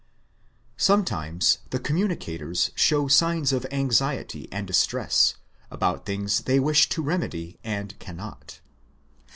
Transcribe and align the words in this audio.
1 0.01 0.07
Sometimes 0.77 1.59
the 1.69 1.77
communicators 1.77 2.71
show 2.73 3.07
signs 3.07 3.53
of 3.53 3.67
anxiety 3.69 4.47
and 4.51 4.65
distress, 4.65 5.35
about 5.69 6.07
things 6.07 6.39
they 6.45 6.59
wish 6.59 6.89
to 6.89 7.03
remedy 7.03 7.59
and 7.63 7.99
cannot. 7.99 8.61